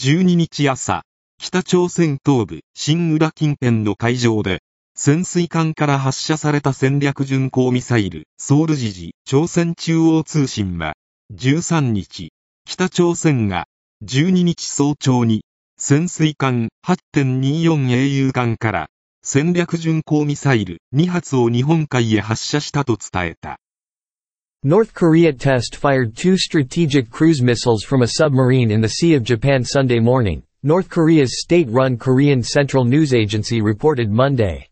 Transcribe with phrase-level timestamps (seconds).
[0.00, 1.02] 12日朝、
[1.38, 4.62] 北朝鮮東部新浦近辺の海上で、
[4.94, 10.94] 潜水艦から発射された戦略巡航ミサイル、ソウル時事朝鮮中央通信は、
[11.34, 12.32] 13日、
[12.64, 13.66] 北朝鮮が、
[14.04, 15.44] 12日早朝に、
[15.76, 18.88] 潜水艦8.24英雄艦から、
[19.24, 23.58] 戦略巡航ミサイル2発を日本海へ発射したと伝えた。
[24.62, 29.64] North Korea test fired two strategic cruise missiles from a submarine in the Sea of Japan
[29.64, 34.68] Sunday morning, North Korea's state-run Korean Central News Agency reported Monday.